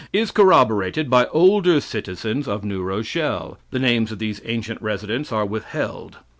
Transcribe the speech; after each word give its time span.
is 0.11 0.31
corroborated 0.31 1.11
by 1.11 1.27
older 1.27 1.79
citizens 1.79 2.47
of 2.47 2.63
New 2.63 2.81
Rochelle. 2.81 3.59
The 3.69 3.77
names 3.77 4.11
of 4.11 4.17
these 4.17 4.41
ancient 4.45 4.81
residents 4.81 5.31
are 5.31 5.45
withheld. 5.45 6.17